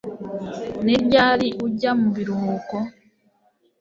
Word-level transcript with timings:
Ni 0.85 0.95
ryari 1.03 1.47
ujya 1.65 1.91
mu 1.99 2.09
biruhuko 2.15 2.75